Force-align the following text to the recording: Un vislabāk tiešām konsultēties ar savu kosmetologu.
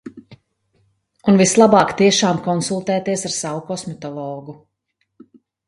Un 1.33 1.37
vislabāk 1.41 1.93
tiešām 1.99 2.41
konsultēties 2.49 3.29
ar 3.31 3.37
savu 3.37 3.63
kosmetologu. 3.71 4.59